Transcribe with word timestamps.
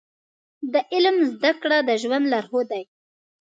د 0.73 0.75
علم 0.93 1.17
زده 1.31 1.51
کړه 1.61 1.77
د 1.87 1.89
ژوند 2.01 2.25
لارښود 2.31 2.67
دی. 2.73 2.83